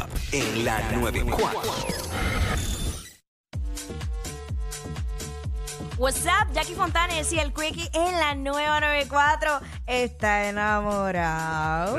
What's 0.00 0.14
up 0.14 0.18
en 0.32 0.64
la 0.64 0.80
94. 0.92 1.60
What's 5.98 6.24
up, 6.24 6.50
Jackie 6.54 6.74
Fontanes 6.74 7.30
y 7.32 7.38
el 7.38 7.52
Quickie 7.52 7.90
en 7.92 8.18
la 8.18 8.34
nueva 8.34 8.80
94 8.80 9.60
está 9.86 10.48
enamorado. 10.48 11.96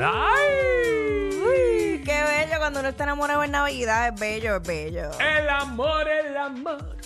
Uy, 1.46 2.02
qué 2.04 2.24
bello 2.26 2.58
cuando 2.58 2.80
uno 2.80 2.88
está 2.88 3.04
enamorado 3.04 3.44
en 3.44 3.52
Navidad, 3.52 4.08
es 4.08 4.18
bello, 4.18 4.56
es 4.56 4.62
bello. 4.62 5.10
El 5.20 5.48
amor, 5.48 6.08
el 6.08 6.36
amor. 6.36 6.96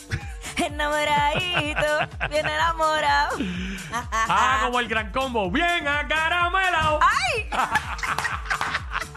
Enamoradito, 0.57 2.09
bien 2.31 2.47
enamorado. 2.47 3.37
Ah, 3.93 4.61
como 4.65 4.81
el 4.81 4.89
gran 4.89 5.13
combo. 5.13 5.51
Bien 5.51 5.87
acaramelado. 5.87 7.01
¡Ay! 7.03 7.51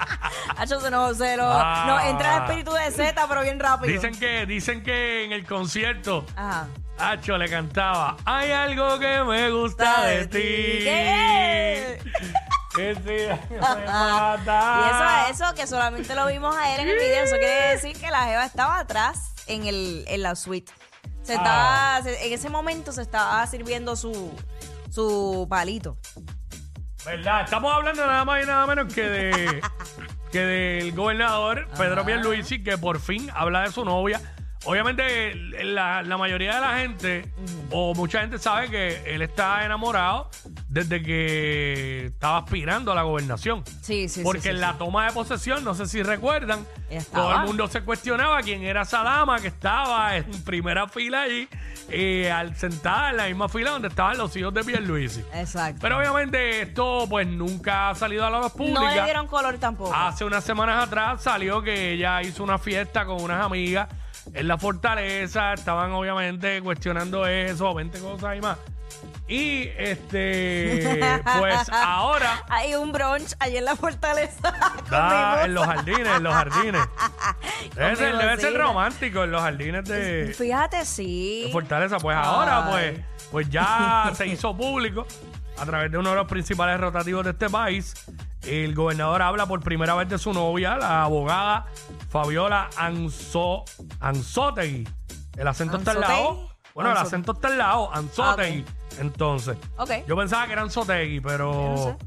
Hacho, 0.57 0.79
se 0.81 0.89
nos, 0.91 1.17
se 1.17 1.37
nos- 1.37 1.47
Ah. 1.55 1.85
nos 1.87 2.03
entra 2.05 2.35
el 2.37 2.43
espíritu 2.43 2.71
de 2.73 2.91
Z, 2.91 3.25
pero 3.27 3.41
bien 3.41 3.59
rápido. 3.59 3.91
Dicen 3.93 4.17
que, 4.19 4.45
dicen 4.45 4.83
que 4.83 5.25
en 5.25 5.31
el 5.31 5.45
concierto, 5.45 6.25
Ajá. 6.35 6.67
Hacho 6.97 7.37
le 7.37 7.49
cantaba, 7.49 8.17
hay 8.25 8.51
algo 8.51 8.99
que 8.99 9.23
me 9.23 9.49
gusta 9.51 10.03
de 10.05 10.27
ti. 10.27 10.37
¿Qué? 10.83 11.99
Que 12.75 12.93
sí, 12.95 13.01
me 13.49 13.57
Y 13.57 13.59
mata. 13.59 15.25
eso, 15.31 15.43
eso 15.45 15.55
que 15.55 15.65
solamente 15.65 16.13
lo 16.15 16.27
vimos 16.27 16.55
a 16.55 16.73
él 16.75 16.81
en 16.81 16.87
el 16.89 16.95
video, 16.97 17.23
eso 17.23 17.35
quiere 17.37 17.69
decir 17.71 17.99
que 17.99 18.09
la 18.11 18.25
Jeva 18.25 18.45
estaba 18.45 18.77
atrás 18.79 19.33
en, 19.47 19.65
el, 19.65 20.05
en 20.07 20.21
la 20.21 20.35
suite. 20.35 20.71
Se 21.23 21.33
estaba, 21.33 21.97
Ah. 21.97 22.01
se- 22.03 22.27
en 22.27 22.31
ese 22.31 22.49
momento 22.49 22.91
se 22.91 23.01
estaba 23.01 23.45
sirviendo 23.47 23.95
su, 23.95 24.31
su 24.91 25.47
palito. 25.49 25.97
¿Verdad? 27.05 27.41
Estamos 27.43 27.73
hablando 27.73 28.05
nada 28.05 28.25
más 28.25 28.43
y 28.43 28.47
nada 28.47 28.67
menos 28.67 28.93
que 28.93 29.03
de 29.03 29.61
que 30.31 30.39
del 30.39 30.91
gobernador 30.91 31.67
Pedro 31.77 32.05
Pierluisi 32.05 32.63
que 32.63 32.77
por 32.77 32.99
fin 32.99 33.29
habla 33.33 33.61
de 33.61 33.71
su 33.71 33.83
novia. 33.85 34.21
Obviamente 34.65 35.33
la, 35.63 36.03
la 36.03 36.17
mayoría 36.17 36.55
de 36.55 36.61
la 36.61 36.77
gente 36.79 37.31
o 37.71 37.93
mucha 37.95 38.21
gente 38.21 38.37
sabe 38.37 38.69
que 38.69 39.01
él 39.05 39.21
está 39.21 39.65
enamorado 39.65 40.29
desde 40.69 41.01
que 41.01 42.05
estaba 42.05 42.37
aspirando 42.37 42.91
a 42.91 42.95
la 42.95 43.01
gobernación. 43.01 43.63
Sí, 43.81 44.07
sí, 44.07 44.21
Porque 44.23 44.41
sí, 44.41 44.49
sí, 44.49 44.53
en 44.53 44.61
la 44.61 44.77
toma 44.77 45.07
de 45.07 45.11
posesión, 45.13 45.63
no 45.63 45.73
sé 45.73 45.87
si 45.87 46.03
recuerdan, 46.03 46.65
estaba. 46.91 47.23
todo 47.33 47.41
el 47.41 47.47
mundo 47.47 47.67
se 47.67 47.81
cuestionaba 47.81 48.39
quién 48.43 48.63
era 48.63 48.83
esa 48.83 49.03
dama 49.03 49.39
que 49.39 49.47
estaba 49.47 50.15
en 50.15 50.25
primera 50.43 50.87
fila 50.87 51.23
allí, 51.23 51.49
eh, 51.89 52.31
al 52.31 52.55
sentada 52.55 53.09
en 53.09 53.17
la 53.17 53.25
misma 53.25 53.49
fila 53.49 53.71
donde 53.71 53.87
estaban 53.87 54.19
los 54.19 54.35
hijos 54.35 54.53
de 54.53 54.63
Pierluisi. 54.63 55.23
Exacto. 55.33 55.79
Pero 55.81 55.97
obviamente 55.97 56.61
esto 56.61 57.07
pues 57.09 57.25
nunca 57.27 57.89
ha 57.89 57.95
salido 57.95 58.23
a 58.25 58.29
la 58.29 58.39
luz 58.39 58.51
pública. 58.51 58.79
no 58.79 58.95
le 58.95 59.03
dieron 59.03 59.25
color 59.25 59.57
tampoco. 59.57 59.91
Hace 59.93 60.23
unas 60.23 60.43
semanas 60.43 60.87
atrás 60.87 61.23
salió 61.23 61.63
que 61.63 61.93
ella 61.93 62.21
hizo 62.21 62.43
una 62.43 62.59
fiesta 62.59 63.05
con 63.05 63.23
unas 63.23 63.43
amigas 63.43 63.89
en 64.35 64.47
la 64.47 64.59
fortaleza. 64.59 65.53
Estaban 65.53 65.91
obviamente 65.93 66.61
cuestionando 66.61 67.25
eso, 67.25 67.73
20 67.73 67.99
cosas 67.99 68.37
y 68.37 68.41
más. 68.41 68.57
Y 69.29 69.69
este, 69.77 71.21
pues 71.37 71.69
ahora 71.69 72.43
Hay 72.49 72.73
un 72.73 72.91
brunch 72.91 73.35
allí 73.37 73.57
en 73.57 73.65
la 73.65 73.75
fortaleza. 73.75 74.51
da 74.89 75.45
en 75.45 75.53
los 75.53 75.65
jardines, 75.67 76.07
en 76.07 76.23
los 76.23 76.33
jardines. 76.33 76.81
Debe 77.75 77.95
ser, 77.95 78.17
debe 78.17 78.57
romántico 78.57 79.23
en 79.23 79.31
los 79.31 79.41
jardines 79.41 79.85
de, 79.85 80.33
Fíjate, 80.35 80.83
sí. 80.83 81.43
de 81.45 81.51
Fortaleza. 81.51 81.99
Pues 81.99 82.17
ahora, 82.17 82.69
pues, 82.71 82.99
pues 83.31 83.49
ya 83.49 84.11
se 84.15 84.25
hizo 84.25 84.57
público 84.57 85.05
a 85.59 85.65
través 85.65 85.91
de 85.91 85.99
uno 85.99 86.09
de 86.09 86.15
los 86.15 86.27
principales 86.27 86.79
rotativos 86.79 87.23
de 87.23 87.31
este 87.31 87.49
país. 87.51 87.93
El 88.41 88.73
gobernador 88.73 89.21
habla 89.21 89.45
por 89.45 89.59
primera 89.59 89.93
vez 89.93 90.09
de 90.09 90.17
su 90.17 90.33
novia, 90.33 90.75
la 90.77 91.03
abogada 91.03 91.67
Fabiola 92.09 92.69
Anzo, 92.77 93.63
Anzotegui. 93.99 94.87
El 95.37 95.47
acento 95.47 95.77
está 95.77 95.91
al 95.91 95.97
¿Anzotegui? 95.97 96.23
lado. 96.23 96.48
Bueno, 96.73 96.91
el 96.91 96.97
acento 96.97 97.33
está 97.33 97.47
al 97.49 97.57
lado, 97.57 97.93
Anzotegui. 97.93 98.65
Entonces, 98.99 99.57
Ok. 99.77 99.91
yo 100.07 100.15
pensaba 100.15 100.45
que 100.47 100.53
era 100.53 100.61
Anzotegui, 100.61 101.19
pero 101.21 101.97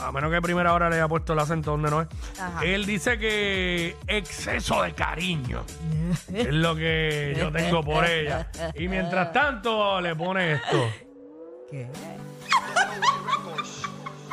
a 0.00 0.10
menos 0.12 0.30
que 0.32 0.42
primera 0.42 0.72
hora 0.72 0.88
le 0.90 0.96
haya 0.96 1.08
puesto 1.08 1.32
el 1.32 1.38
acento 1.38 1.70
donde 1.72 1.90
no 1.90 2.02
es. 2.02 2.08
Ajá. 2.40 2.64
Él 2.64 2.84
dice 2.86 3.18
que 3.18 3.96
exceso 4.06 4.82
de 4.82 4.92
cariño 4.94 5.64
es 6.32 6.52
lo 6.52 6.74
que 6.74 7.34
yo 7.38 7.52
tengo 7.52 7.82
por 7.82 8.04
ella. 8.04 8.48
Y 8.74 8.88
mientras 8.88 9.32
tanto 9.32 10.00
le 10.00 10.14
pone 10.16 10.52
esto. 10.54 10.90
¿Qué? 11.70 11.88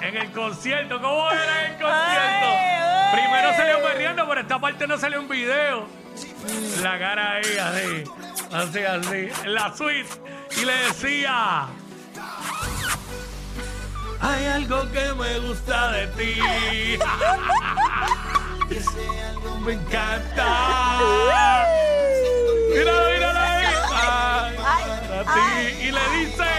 En 0.02 0.18
el 0.18 0.32
concierto, 0.32 1.00
¿cómo 1.00 1.30
era 1.32 1.66
en 1.66 1.72
el 1.74 1.80
concierto? 1.80 2.48
Ay, 2.48 2.80
ay. 2.80 3.22
Primero 3.22 3.54
salió 3.56 3.82
perdiendo, 3.88 4.28
pero 4.28 4.42
esta 4.42 4.60
parte 4.60 4.88
no 4.88 4.98
salió 4.98 5.20
un 5.22 5.28
video. 5.30 5.86
La 6.82 6.98
cara 6.98 7.34
ahí, 7.34 7.58
así, 7.60 8.04
así, 8.54 8.80
así, 8.80 9.30
en 9.44 9.54
la 9.54 9.76
suite. 9.76 10.10
Y 10.58 10.66
le 10.66 10.74
decía... 10.74 11.68
Hay 14.24 14.46
algo 14.46 14.88
que 14.92 15.14
me 15.16 15.40
gusta 15.40 15.92
de 15.94 16.06
ti. 16.10 16.36
me 19.66 19.74
encanta. 19.74 21.66
Míralo, 22.70 23.10
míralo 23.12 23.40
ahí. 23.40 23.66
Ay, 23.94 24.56
Ay, 24.64 24.84
a 25.18 25.20
ti. 25.34 25.50
Y 25.86 25.92
le 25.92 26.06
dice, 26.20 26.52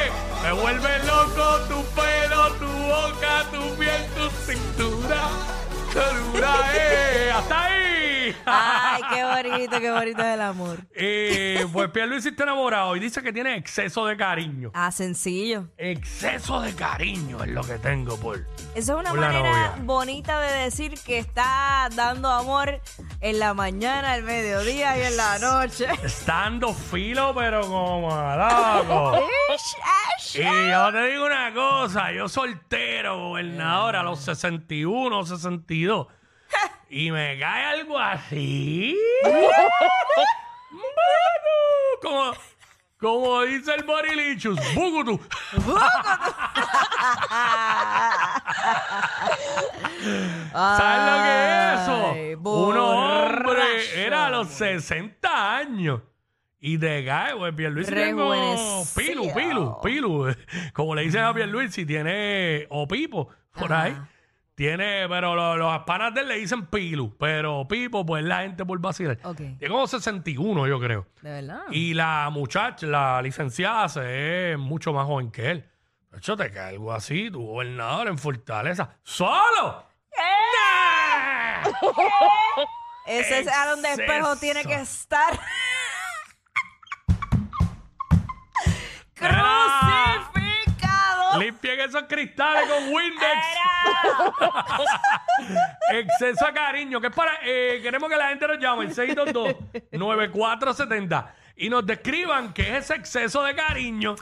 me 0.43 0.51
vuelve 0.53 0.99
loco 1.05 1.61
tu 1.69 1.85
pelo, 1.95 2.43
tu 2.55 2.67
boca, 2.67 3.45
tu 3.53 3.63
piel, 3.77 3.92
Qué 9.57 9.91
bonito, 9.91 10.21
es 10.23 10.35
el 10.35 10.41
amor. 10.41 10.79
Eh, 10.95 11.67
pues 11.73 11.91
Pierluisi 11.91 12.29
está 12.31 12.45
enamorado 12.45 12.97
y 12.97 13.01
dice 13.01 13.23
que 13.23 13.33
tiene 13.33 13.57
exceso 13.57 14.07
de 14.07 14.17
cariño. 14.17 14.71
Ah, 14.75 14.91
sencillo. 14.93 15.69
Exceso 15.77 16.61
de 16.61 16.75
cariño 16.75 17.43
es 17.45 17.51
lo 17.51 17.62
que 17.62 17.79
tengo 17.79 18.17
por... 18.17 18.39
Esa 18.75 18.93
es 18.93 18.99
una 18.99 19.11
Por 19.11 19.19
la 19.21 19.27
manera 19.29 19.51
novia. 19.71 19.83
bonita 19.85 20.41
de 20.41 20.53
decir 20.65 20.95
que 21.05 21.19
está 21.19 21.89
dando 21.95 22.29
amor 22.31 22.81
en 23.21 23.39
la 23.39 23.55
mañana, 23.55 24.17
el 24.17 24.23
mediodía 24.25 24.97
y 24.99 25.03
en 25.03 25.17
la 25.17 25.39
noche. 25.39 25.87
Estando 26.03 26.73
filo, 26.73 27.35
pero 27.35 27.62
como 27.62 28.09
loco. 28.11 29.19
Y 30.35 30.71
yo 30.71 30.93
te 30.93 31.07
digo 31.11 31.27
una 31.27 31.53
cosa, 31.53 32.11
yo 32.12 32.27
soltero, 32.29 33.19
gobernador, 33.19 33.97
a 33.97 34.03
los 34.03 34.21
61, 34.21 35.27
62. 35.27 36.07
Y 36.95 37.11
me 37.11 37.39
cae 37.39 37.65
algo 37.65 37.99
así. 37.99 38.95
como, 42.03 42.35
como 43.01 43.41
dice 43.45 43.77
el 43.77 43.85
Borilichus, 43.85 44.59
Bugutu. 44.75 45.19
¿Sabes 50.53 51.06
lo 51.09 51.15
que 51.23 51.56
es 51.56 51.81
eso? 51.81 52.12
Un 52.50 52.77
hombre 52.77 53.65
era 53.97 54.27
a 54.27 54.31
los 54.31 54.49
60 54.49 55.56
años. 55.56 56.03
Y 56.61 56.77
de 56.77 57.06
cae, 57.06 57.35
pues 57.35 57.55
Pierluisi 57.55 57.91
tiene 57.91 58.12
como 58.12 58.85
pilu, 58.95 59.33
pilu, 59.33 59.79
pilu. 59.83 60.27
Como 60.75 60.95
le 60.95 61.05
dicen 61.05 61.25
a 61.25 61.33
Pierluisi, 61.33 61.87
tiene, 61.87 62.67
o 62.69 62.87
pipo, 62.87 63.31
por 63.59 63.73
ahí. 63.73 63.97
Tiene, 64.62 65.09
pero 65.09 65.35
lo- 65.35 65.56
los 65.56 65.79
panas 65.81 66.14
de 66.14 66.20
él 66.20 66.29
le 66.29 66.37
dicen 66.37 66.67
pilu, 66.67 67.17
pero 67.19 67.67
pipo, 67.67 68.06
pues 68.06 68.23
la 68.23 68.43
gente 68.43 68.64
por 68.64 68.79
vacilar. 68.79 69.19
Ok. 69.25 69.38
Tiene 69.38 69.69
como 69.69 69.88
61, 69.88 70.69
yo 70.69 70.79
creo. 70.79 71.05
De 71.20 71.32
verdad. 71.32 71.62
Y 71.73 71.94
la 71.94 72.31
muchacha, 72.31 72.87
la 72.87 73.20
licenciada, 73.23 73.88
se 73.88 73.99
ve 73.99 74.56
mucho 74.56 74.93
más 74.93 75.05
joven 75.06 75.32
que 75.32 75.50
él. 75.50 75.69
De 76.12 76.19
hecho, 76.19 76.37
te 76.37 76.53
cae 76.53 76.69
algo 76.76 76.93
así, 76.93 77.29
tu 77.29 77.44
gobernador 77.44 78.06
en 78.06 78.19
Fortaleza. 78.19 78.91
¡Solo! 79.03 79.85
¡Nah! 80.17 81.69
Ese 83.09 83.41
es 83.41 83.49
a 83.49 83.67
donde 83.69 83.88
espejo 83.91 84.32
Exceso. 84.35 84.37
tiene 84.41 84.62
que 84.64 84.75
estar. 84.81 85.41
Ese 91.49 91.85
esos 91.85 92.03
cristales 92.09 92.69
con 92.69 92.93
Windex. 92.93 93.47
Exceso 95.93 96.47
de 96.47 96.53
cariño. 96.53 97.00
Que 97.00 97.09
es 97.09 97.15
para, 97.15 97.33
eh, 97.43 97.81
queremos 97.83 98.09
que 98.09 98.17
la 98.17 98.29
gente 98.29 98.47
nos 98.49 98.59
llame 98.59 98.85
el 98.85 98.94
622-9470 98.94 101.27
y 101.56 101.69
nos 101.69 101.85
describan 101.87 102.53
qué 102.53 102.77
es 102.77 102.85
ese 102.85 102.94
exceso 102.94 103.43
de 103.43 103.55
cariño. 103.55 104.17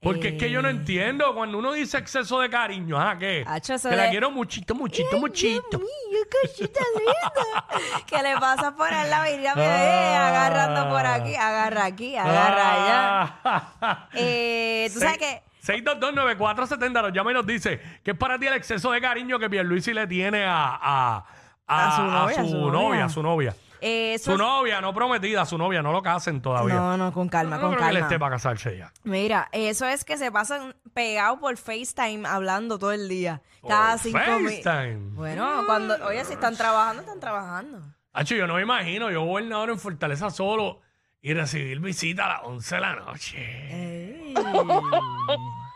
Porque 0.00 0.28
es 0.28 0.34
que 0.38 0.50
yo 0.50 0.60
no 0.60 0.68
entiendo. 0.68 1.34
Cuando 1.34 1.56
uno 1.56 1.72
dice 1.72 1.96
exceso 1.96 2.38
de 2.38 2.50
cariño, 2.50 3.00
¿ah, 3.00 3.16
qué? 3.18 3.42
Hacho, 3.46 3.72
eso 3.72 3.88
que 3.88 3.96
la 3.96 4.02
de- 4.04 4.10
quiero 4.10 4.30
muchito, 4.30 4.74
muchito, 4.74 5.18
muchito. 5.18 5.80
¿Qué 8.06 8.22
le 8.22 8.36
pasa 8.36 8.76
por 8.76 8.92
el 8.92 9.08
lado? 9.08 9.34
Y 9.34 9.40
ya 9.42 9.54
me 9.54 9.66
ve 9.66 10.14
agarrando 10.14 10.90
por 10.90 11.06
aquí, 11.06 11.34
agarra 11.34 11.86
aquí, 11.86 12.16
agarra 12.16 12.72
allá. 12.74 13.38
Ah. 13.44 14.08
Eh, 14.12 14.90
Tú 14.92 15.00
sabes 15.00 15.16
que 15.16 15.42
6229470 15.64 17.02
nos 17.02 17.12
llama 17.12 17.30
y 17.30 17.34
nos 17.34 17.46
dice 17.46 17.80
que 18.02 18.12
es 18.12 18.16
para 18.16 18.38
ti 18.38 18.46
el 18.46 18.54
exceso 18.54 18.92
de 18.92 19.00
cariño 19.00 19.38
que 19.38 19.48
Pierluisi 19.50 19.92
le 19.94 20.06
tiene 20.06 20.44
a, 20.44 20.78
a, 20.80 21.24
a, 21.66 21.86
A 21.88 21.96
su 21.96 22.02
novia, 22.02 22.40
a 22.40 22.44
su 22.44 22.56
novia, 22.56 22.72
novia. 22.72 23.04
a 23.04 23.08
su 23.08 23.22
novia. 23.22 23.56
eh, 23.80 24.14
eso 24.14 24.24
Su 24.24 24.32
es- 24.32 24.38
novia, 24.38 24.80
no 24.80 24.92
prometida, 24.94 25.44
su 25.46 25.56
novia, 25.58 25.82
no 25.82 25.92
lo 25.92 26.02
casen 26.02 26.40
todavía. 26.40 26.74
No, 26.74 26.96
no, 26.96 27.12
con 27.12 27.28
calma, 27.28 27.56
no 27.56 27.62
con 27.62 27.74
creo 27.74 27.84
que 27.84 27.90
él 27.90 27.96
esté 28.02 28.18
para 28.18 28.36
casarse 28.36 28.76
ya. 28.78 28.92
Mira, 29.04 29.48
eso 29.52 29.86
es 29.86 30.04
que 30.04 30.16
se 30.16 30.30
pasan 30.32 30.74
pegados 30.92 31.38
por 31.38 31.56
FaceTime 31.56 32.26
hablando 32.28 32.78
todo 32.78 32.92
el 32.92 33.08
día. 33.08 33.40
Cada 33.66 33.92
Por 33.92 34.00
cinco 34.00 34.18
minutos. 34.38 34.60
FaceTime. 34.64 35.10
Bueno, 35.14 35.62
cuando, 35.66 35.94
oye, 36.06 36.24
si 36.24 36.34
están 36.34 36.56
trabajando, 36.56 37.02
están 37.02 37.20
trabajando. 37.20 37.80
Hacho, 38.12 38.34
yo 38.36 38.46
no 38.46 38.54
me 38.54 38.62
imagino, 38.62 39.10
yo 39.10 39.22
gobernador 39.24 39.70
en 39.70 39.78
Fortaleza 39.78 40.30
solo 40.30 40.80
y 41.20 41.32
recibir 41.34 41.80
visita 41.80 42.26
a 42.26 42.28
las 42.28 42.40
11 42.44 42.74
de 42.74 42.80
la 42.80 42.94
noche. 42.96 43.36
Ey. 43.70 44.03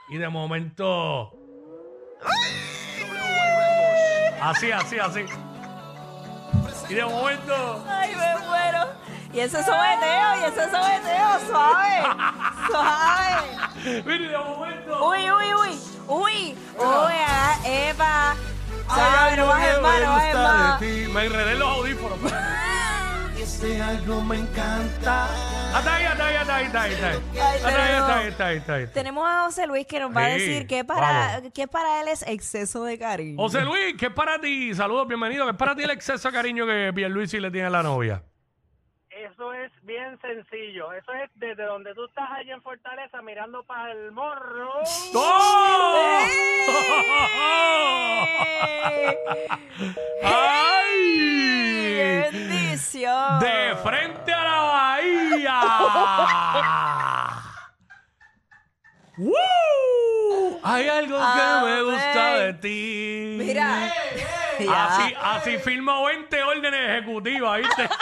Y 0.09 0.17
de 0.17 0.29
momento. 0.29 1.33
Así, 4.41 4.73
así, 4.73 4.99
así. 4.99 5.27
Y 6.89 6.95
de 6.95 7.05
momento. 7.05 7.85
Ay, 7.89 8.15
me 8.15 8.47
muero. 8.47 8.89
Y 9.33 9.41
ese 9.41 9.63
sobeteo, 9.63 10.41
y 10.41 10.45
ese 10.45 10.71
sobeteo, 10.71 11.41
suave. 11.47 12.03
suave. 12.71 14.03
Mira, 14.07 14.25
y 14.25 14.29
de 14.29 14.39
momento. 14.39 15.09
Uy, 15.09 15.31
uy, 15.31 15.55
uy. 15.55 15.81
Uy. 16.09 16.59
Uy, 16.79 17.15
ah, 17.27 17.59
epa. 17.65 18.35
Suave, 18.87 19.37
no 19.37 19.47
bajes 19.47 19.81
más, 19.83 20.01
no 20.01 20.11
bajes 20.11 20.35
más. 20.35 20.81
Me 20.81 21.27
enredé 21.27 21.53
en 21.53 21.59
los 21.59 21.69
audífonos. 21.69 22.19
Ese 23.39 23.83
algo 23.83 24.23
me 24.23 24.39
encanta. 24.39 25.29
Hasta 25.75 25.95
ahí, 25.95 26.05
hasta 26.07 26.27
ahí, 26.27 26.37
hasta 26.37 26.57
ahí, 26.57 26.67
hasta 26.67 26.83
ahí. 26.83 26.93
Hasta 26.95 27.07
ahí, 27.09 27.19
Ay, 27.33 27.39
hasta 27.39 27.69
ahí, 27.69 27.75
pero- 27.75 27.99
hasta 27.99 28.17
ahí, 28.19 28.29
hasta 28.29 28.47
ahí, 28.47 28.59
hasta 28.59 28.75
ahí. 28.75 28.87
Tenemos 28.93 29.29
a 29.29 29.43
José 29.45 29.67
Luis 29.67 29.87
que 29.87 30.01
nos 30.01 30.17
va 30.17 30.25
a 30.27 30.31
Sí, 30.31 30.39
decir 30.39 30.67
que 30.67 30.85
para, 30.85 31.37
vamos. 31.37 31.53
que 31.55 31.69
para 31.69 32.01
él 32.01 32.09
es 32.09 32.23
exceso 32.27 32.85
de 32.85 32.99
cariño. 32.99 33.37
José 33.41 33.61
Luis, 33.63 33.95
¿qué 33.99 34.07
es 34.07 34.13
para 34.13 34.41
ti? 34.41 34.75
Saludos, 34.75 35.07
bienvenido. 35.07 35.45
¿Qué 35.45 35.51
es 35.53 35.57
para 35.57 35.75
ti 35.77 35.83
el 35.83 35.91
exceso 35.91 36.29
de 36.29 36.35
cariño 36.35 36.67
que 36.67 36.91
Pierluisi 36.95 37.39
le 37.39 37.51
tiene 37.51 37.67
a 37.69 37.71
la 37.71 37.83
novia? 37.83 38.23
Eso 39.11 39.53
es 39.53 39.71
bien 39.83 40.19
sencillo. 40.21 40.93
Eso 40.93 41.13
es 41.13 41.31
desde 41.35 41.65
donde 41.65 41.95
tú 41.95 42.05
estás 42.07 42.29
allá 42.31 42.55
en 42.55 42.63
Fortaleza 42.63 43.21
mirando 43.23 43.63
para 43.65 43.93
el 43.93 44.11
morro. 44.13 44.71
¡Oh! 45.15 46.25
¡Ay! 48.85 49.17
¡Woo! 59.19 60.61
Hay 60.63 60.89
algo 60.89 61.19
que 61.19 61.67
me 61.67 61.83
gusta 61.83 62.27
de 62.37 62.55
ti. 62.55 63.35
Mira. 63.39 63.93
Así, 64.77 65.15
así 65.23 65.59
firma 65.59 66.03
20 66.07 66.43
órdenes 66.43 66.81
ejecutivas, 66.91 67.59
¿viste? 67.59 67.89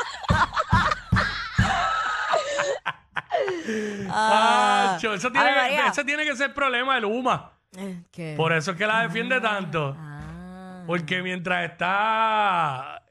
Ah. 4.11 4.95
Acho, 4.95 5.15
eso, 5.15 5.31
tiene, 5.31 5.51
que- 5.53 5.87
ese 5.89 6.05
tiene 6.05 6.25
que 6.25 6.37
ser 6.37 6.55
problema 6.55 6.95
de 6.95 7.01
Luma. 7.03 7.53
Eh, 7.77 8.03
¿Qué? 8.11 8.35
Por 8.37 8.53
eso 8.53 8.73
es 8.73 8.77
que 8.77 8.87
la 8.87 9.03
defiende 9.03 9.41
tanto. 9.41 9.97
Ah. 9.99 10.83
Porque 10.87 11.23
mientras 11.23 11.71
está, 11.71 13.03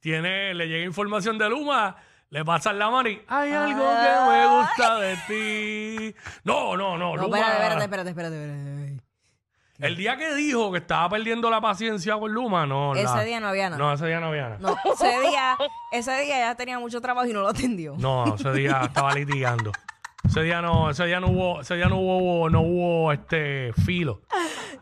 tiene, 0.00 0.52
le 0.54 0.66
llega 0.68 0.84
información 0.84 1.38
de 1.38 1.48
Luma, 1.48 1.96
le 2.30 2.44
pasan 2.44 2.78
la 2.78 2.90
mano 2.90 3.08
y 3.08 3.20
hay 3.28 3.52
algo 3.52 3.82
que 3.82 4.30
me 4.30 4.46
gusta 4.46 4.98
de 5.00 5.16
ti. 5.28 6.14
No, 6.44 6.76
no, 6.76 6.96
no, 6.96 7.16
No, 7.16 7.22
Luma. 7.24 7.38
espérate, 7.40 7.84
espérate, 7.84 8.10
espérate, 8.10 8.10
espérate, 8.10 8.36
espérate. 8.36 9.00
El 9.80 9.96
día 9.96 10.16
que 10.18 10.34
dijo 10.34 10.70
que 10.72 10.78
estaba 10.78 11.08
perdiendo 11.08 11.48
la 11.50 11.60
paciencia 11.60 12.18
con 12.18 12.32
Luma, 12.32 12.66
no. 12.66 12.94
Ese 12.94 13.04
la- 13.04 13.22
día 13.24 13.40
no 13.40 13.48
había 13.48 13.70
nada. 13.70 13.78
No, 13.82 13.92
ese 13.94 14.06
día 14.06 14.20
no 14.20 14.26
había 14.26 14.50
nada. 14.50 14.58
No, 14.60 14.76
ese 14.92 15.20
día, 15.20 15.56
ese 15.90 16.20
día 16.20 16.38
ya 16.38 16.54
tenía 16.54 16.78
mucho 16.78 17.00
trabajo 17.00 17.26
y 17.26 17.32
no 17.32 17.40
lo 17.40 17.48
atendió. 17.48 17.94
No, 17.98 18.34
ese 18.34 18.52
día 18.52 18.82
estaba 18.84 19.14
litigando. 19.14 19.72
Ese 20.24 20.42
día 20.42 20.60
no, 20.60 20.90
ese 20.90 21.06
día 21.06 21.18
no 21.18 21.28
hubo, 21.28 21.60
ese 21.60 21.76
día 21.76 21.86
no 21.86 21.98
hubo, 21.98 22.50
no 22.50 22.60
hubo 22.60 23.12
este 23.12 23.72
filo. 23.84 24.22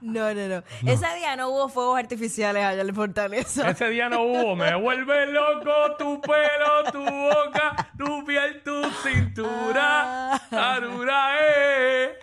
No, 0.01 0.33
no, 0.33 0.49
no. 0.49 0.63
Ese 0.87 1.07
día 1.17 1.37
no 1.37 1.49
hubo 1.49 1.69
fuegos 1.69 1.99
artificiales 1.99 2.65
allá 2.65 2.83
en 2.83 2.95
Fortaleza. 2.95 3.69
Ese 3.71 3.89
día 3.89 4.09
no 4.09 4.23
hubo. 4.23 4.55
Me 4.57 4.75
vuelve 4.75 5.27
loco 5.27 5.97
tu 5.99 6.21
pelo, 6.21 6.85
tu 6.93 7.05
boca, 7.05 7.91
tu 7.97 8.25
piel, 8.25 8.63
tu 8.63 8.83
cintura. 9.03 10.41
Dura 10.81 11.31
eh. 11.41 12.19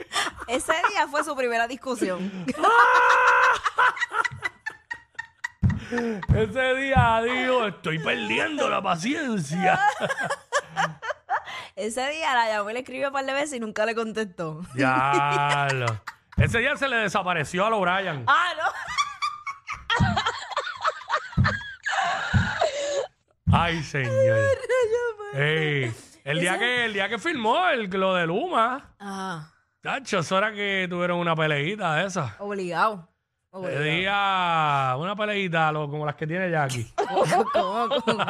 Ese 0.48 0.74
día 0.90 1.08
fue 1.10 1.24
su 1.24 1.36
primera 1.36 1.68
discusión. 1.68 2.32
Ese 6.36 6.76
día 6.76 7.22
digo, 7.24 7.68
estoy 7.68 8.00
perdiendo 8.00 8.70
la 8.70 8.82
paciencia. 8.82 9.80
Ese 11.76 12.10
día 12.10 12.34
la 12.34 12.48
llamó 12.48 12.70
y 12.70 12.74
le 12.74 12.80
escribió 12.80 13.08
un 13.08 13.14
par 13.14 13.26
de 13.26 13.34
veces 13.34 13.54
y 13.58 13.60
nunca 13.60 13.86
le 13.86 13.94
contestó. 13.96 14.62
Ya. 14.76 15.68
Ese 16.38 16.60
día 16.60 16.76
se 16.78 16.88
le 16.88 16.96
desapareció 16.98 17.66
a 17.66 17.70
lo 17.70 17.82
Brian. 17.82 18.24
Ah, 18.28 18.54
no. 18.58 18.64
Ay, 23.52 23.84
señor. 23.84 24.40
Ey, 25.34 25.94
el 26.24 26.40
día 26.40 26.58
que, 26.58 26.86
el 26.86 26.94
día 26.94 27.10
que 27.10 27.20
filmó 27.20 27.68
el, 27.70 27.90
lo 27.90 28.14
de 28.16 28.26
Luma. 28.26 28.96
Ah, 29.00 29.52
Tacho, 29.82 30.20
eso 30.20 30.38
era 30.38 30.52
que 30.54 30.88
tuvieron 30.90 31.20
una 31.20 31.36
peleita 31.36 31.96
de 31.96 32.06
esa. 32.08 32.36
obligado. 32.40 33.08
Le 33.56 33.60
Obligado. 33.78 33.84
día 33.84 34.96
una 34.98 35.16
peleita 35.16 35.72
lo- 35.72 35.90
como 35.90 36.06
las 36.06 36.16
que 36.16 36.28
tiene 36.28 36.52
Jackie. 36.52 36.92
¿Cómo, 36.96 37.46
cómo, 37.54 37.88
cómo? 38.06 38.26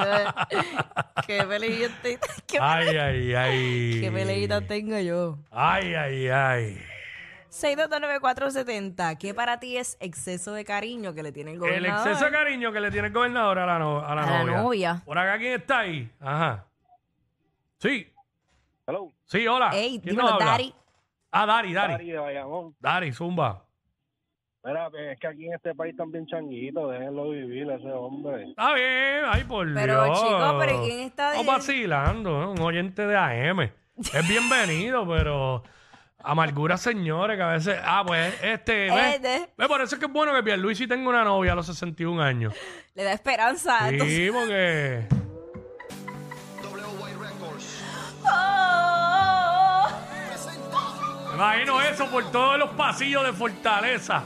¿Qué 1.26 1.44
peleita, 1.44 1.94
te- 2.04 2.20
qué, 2.48 2.60
Ay, 2.62 2.96
ay, 2.98 3.34
ay. 3.34 4.02
qué 4.02 4.12
peleita 4.14 4.62
tengo 4.62 5.00
yo? 5.00 5.38
Ay, 5.50 5.96
ay, 5.96 6.28
ay. 6.30 6.82
6229470. 7.50 9.18
¿Qué 9.18 9.34
para 9.34 9.60
ti 9.60 9.78
es 9.78 9.98
exceso 10.00 10.54
de 10.54 10.66
cariño 10.66 11.14
que 11.14 11.24
le 11.24 11.32
tiene 11.32 11.52
el 11.52 11.56
El 11.56 11.60
gobernador? 11.62 12.08
exceso 12.08 12.26
de 12.26 12.32
cariño 12.32 12.72
que 12.72 12.80
le 12.80 12.92
tiene 12.92 13.08
el 13.08 13.14
gobernador 13.14 13.60
a 13.60 13.66
la, 13.66 13.80
no- 13.80 14.00
a 14.06 14.14
la 14.16 14.24
A 14.24 14.26
la 14.26 14.44
novia. 14.44 14.58
novia. 14.62 15.02
Por 15.06 15.18
acá, 15.18 15.38
¿quién 15.38 15.54
está 15.62 15.80
ahí? 15.80 16.12
Ajá. 16.20 16.66
Sí, 17.80 18.12
Hello. 18.86 19.12
sí, 19.26 19.48
hola. 19.48 19.72
Ey, 19.74 20.00
¿Quién 20.00 20.16
dímelo, 20.16 20.24
nos 20.24 20.34
habla? 20.34 20.46
Dari. 20.52 20.76
Ah, 21.32 21.46
Dari, 21.46 21.74
Dari. 21.74 21.94
Dari 21.94 22.12
de 22.12 22.20
Bayamón. 22.20 22.76
Dari, 22.80 23.12
Zumba. 23.14 23.64
Mira, 24.66 24.90
es 25.12 25.20
que 25.20 25.28
aquí 25.28 25.46
en 25.46 25.54
este 25.54 25.76
país 25.76 25.92
están 25.92 26.12
bien 26.12 26.26
changuitos. 26.26 26.92
Déjenlo 26.92 27.30
vivir, 27.30 27.70
ese 27.70 27.92
hombre. 27.92 28.50
Está 28.50 28.74
bien, 28.74 29.22
ay, 29.28 29.44
por 29.44 29.72
Pero, 29.74 30.06
Dios. 30.06 30.20
chico, 30.22 30.56
pero 30.60 30.82
¿quién 30.84 31.00
está 31.02 31.28
Estamos 31.36 31.46
bien? 31.46 31.56
vacilando, 31.58 32.40
¿no? 32.42 32.52
un 32.54 32.62
oyente 32.62 33.06
de 33.06 33.16
AM. 33.16 33.60
Es 33.62 33.72
bienvenido, 34.28 35.08
pero 35.08 35.62
amargura, 36.18 36.78
señores, 36.78 37.38
que 37.38 37.44
a 37.44 37.48
veces... 37.50 37.78
Ah, 37.84 38.04
pues, 38.06 38.34
este... 38.42 38.90
¿ves? 38.90 39.16
Eh, 39.18 39.20
de- 39.20 39.50
eso 39.84 39.84
es 39.84 39.96
que 40.00 40.06
es 40.08 40.12
bueno 40.12 40.34
que 40.34 40.42
Pierluisi 40.42 40.88
tenga 40.88 41.08
una 41.10 41.24
novia 41.24 41.52
a 41.52 41.56
los 41.56 41.68
61 41.68 42.20
años. 42.24 42.54
Le 42.96 43.04
da 43.04 43.12
esperanza. 43.14 43.88
entonces- 43.90 44.18
Sí, 44.18 44.32
porque... 44.32 45.08
Oh, 48.28 49.88
Me 51.30 51.36
imagino 51.36 51.82
eso 51.82 52.08
por 52.10 52.32
todos 52.32 52.58
los 52.58 52.70
pasillos 52.72 53.24
de 53.24 53.34
Fortaleza. 53.34 54.24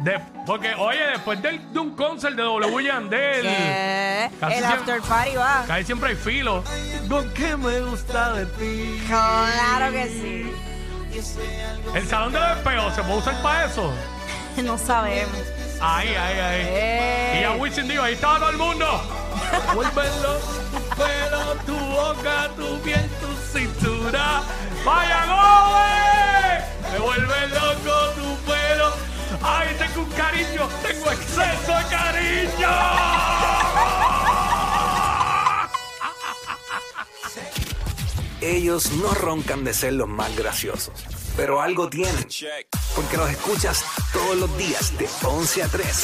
De- 0.00 0.20
porque, 0.46 0.74
oye, 0.76 1.04
después 1.12 1.42
del- 1.42 1.72
de 1.72 1.78
un 1.80 1.90
concert 1.96 2.36
de 2.36 2.42
W. 2.42 2.84
Yandel, 2.86 3.42
¿Qué? 3.42 4.30
Casi 4.40 4.54
El 4.54 4.64
siempre- 4.64 4.92
after 4.94 5.00
party 5.02 5.36
va. 5.36 5.64
que 5.66 5.72
ahí 5.72 5.84
siempre 5.84 6.10
hay 6.10 6.16
filo. 6.16 6.62
Algo 7.02 7.32
que 7.34 7.56
me 7.56 7.80
gusta 7.80 8.32
de 8.34 8.46
ti. 8.46 9.02
Claro 9.08 9.92
que 9.92 10.04
sí. 10.06 10.52
El 11.94 12.06
salón 12.06 12.32
de 12.32 12.38
los 12.38 12.56
espejos, 12.58 12.94
¿se 12.94 13.02
puede 13.02 13.18
usar 13.18 13.42
para 13.42 13.64
eso? 13.64 13.92
No 14.62 14.76
sabemos. 14.76 15.38
Ahí, 15.80 16.08
ahí, 16.08 16.38
ahí. 16.40 16.66
Eh. 16.68 17.38
Y 17.40 17.44
a 17.44 17.52
Wisin 17.52 17.86
dijo, 17.86 18.02
ahí 18.02 18.14
estaba 18.14 18.38
todo 18.40 18.50
el 18.50 18.56
mundo. 18.56 18.86
Vuélvelo, 19.74 20.34
tu 20.72 20.96
pelo, 20.96 21.54
tu 21.64 21.78
boca, 21.78 22.48
tu 22.56 22.80
piel, 22.80 23.08
tu 23.20 23.58
cintura. 23.58 24.42
¡Vaya, 24.84 25.26
gobe! 25.26 26.92
Me 26.92 26.98
vuelve 26.98 27.48
loco 27.48 28.10
tu 28.16 28.36
pelo. 28.50 28.92
Su 30.94 31.10
exceso 31.10 31.72
de 31.72 31.84
cariño. 31.90 32.68
Ellos 38.40 38.92
no 38.92 39.12
roncan 39.14 39.64
de 39.64 39.74
ser 39.74 39.94
los 39.94 40.08
más 40.08 40.34
graciosos, 40.36 40.94
pero 41.36 41.60
algo 41.60 41.88
tienen. 41.88 42.26
Porque 42.94 43.16
los 43.16 43.30
escuchas 43.30 43.84
todos 44.12 44.36
los 44.36 44.56
días 44.56 44.96
de 44.96 45.08
11 45.24 45.62
a 45.64 45.68
3. 45.68 46.02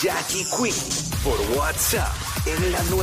Jackie 0.00 0.44
Quinn 0.44 0.74
por 1.24 1.40
WhatsApp 1.56 2.12
en 2.46 2.72
la 2.72 2.78
9. 2.90 3.00